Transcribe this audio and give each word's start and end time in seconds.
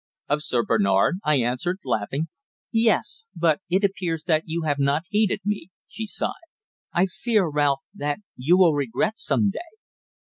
"Of 0.27 0.41
Sir 0.41 0.63
Bernard?" 0.65 1.19
I 1.23 1.35
observed, 1.43 1.81
laughing. 1.85 2.27
"Yes. 2.71 3.27
But 3.35 3.61
it 3.69 3.83
appears 3.83 4.23
that 4.23 4.41
you 4.47 4.63
have 4.63 4.79
not 4.79 5.03
heeded 5.11 5.41
me," 5.45 5.69
she 5.87 6.07
sighed. 6.07 6.31
"I 6.91 7.05
fear, 7.05 7.47
Ralph, 7.47 7.81
that 7.93 8.17
you 8.35 8.57
will 8.57 8.73
regret 8.73 9.19
some 9.19 9.51
day." 9.51 9.59